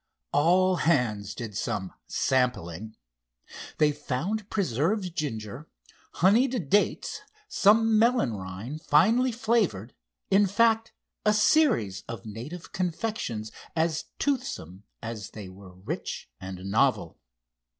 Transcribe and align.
All 0.31 0.77
hands 0.77 1.35
did 1.35 1.55
some 1.55 1.93
"sampling." 2.07 2.95
They 3.77 3.91
found 3.91 4.49
preserved 4.49 5.15
ginger, 5.15 5.67
honeyed 6.13 6.71
dates, 6.71 7.21
some 7.47 7.99
melon 7.99 8.33
rind 8.33 8.81
finely 8.81 9.31
flavored—in 9.31 10.47
fact 10.47 10.91
a 11.23 11.33
series 11.35 12.01
of 12.07 12.25
native 12.25 12.71
confections 12.71 13.51
as 13.75 14.05
toothsome 14.17 14.85
as 15.03 15.29
they 15.29 15.49
were 15.49 15.75
rich 15.75 16.31
and 16.39 16.71
novel. 16.71 17.19